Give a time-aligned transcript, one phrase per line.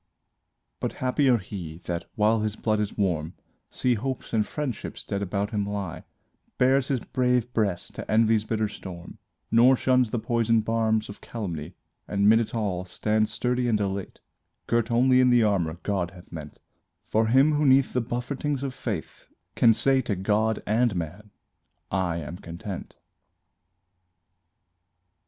[0.79, 3.35] But happier he, that, while his blood is warm,
[3.69, 6.05] See hopes and friendships dead about him lie
[6.57, 9.19] Bares his brave breast to envy's bitter storm,
[9.51, 11.75] Nor shuns the poison barbs of calumny;
[12.07, 14.19] And 'mid it all, stands sturdy and elate,
[14.65, 16.57] Girt only in the armor God hath meant
[17.07, 19.05] For him who 'neath the buffetings of fate
[19.55, 21.29] Can say to God and man:
[21.91, 22.95] "I am content."